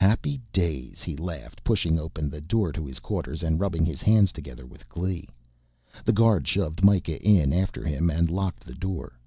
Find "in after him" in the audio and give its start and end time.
7.22-8.10